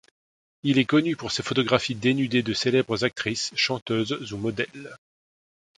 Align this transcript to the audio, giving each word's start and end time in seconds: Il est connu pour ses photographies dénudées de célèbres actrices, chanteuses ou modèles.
Il 0.63 0.79
est 0.79 0.85
connu 0.85 1.15
pour 1.15 1.31
ses 1.31 1.43
photographies 1.43 1.93
dénudées 1.93 2.41
de 2.41 2.55
célèbres 2.55 3.03
actrices, 3.03 3.51
chanteuses 3.55 4.33
ou 4.33 4.37
modèles. 4.37 4.97